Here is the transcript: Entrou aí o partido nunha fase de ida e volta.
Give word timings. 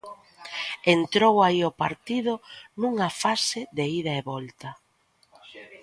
Entrou 0.95 1.35
aí 1.47 1.59
o 1.69 1.75
partido 1.83 2.33
nunha 2.81 3.09
fase 3.21 3.59
de 3.77 3.85
ida 3.99 4.11
e 4.19 4.21
volta. 4.31 4.69